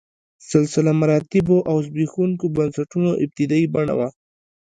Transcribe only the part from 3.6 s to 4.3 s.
بڼه وه.